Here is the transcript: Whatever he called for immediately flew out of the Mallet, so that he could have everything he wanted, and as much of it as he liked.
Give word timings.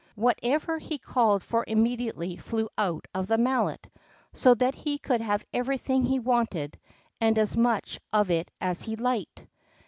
Whatever 0.15 0.79
he 0.79 0.97
called 0.97 1.43
for 1.43 1.63
immediately 1.67 2.35
flew 2.35 2.69
out 2.75 3.05
of 3.13 3.27
the 3.27 3.37
Mallet, 3.37 3.87
so 4.33 4.55
that 4.55 4.73
he 4.73 4.97
could 4.97 5.21
have 5.21 5.45
everything 5.53 6.03
he 6.05 6.17
wanted, 6.17 6.79
and 7.19 7.37
as 7.37 7.55
much 7.55 7.99
of 8.11 8.31
it 8.31 8.49
as 8.59 8.81
he 8.81 8.95
liked. 8.95 9.45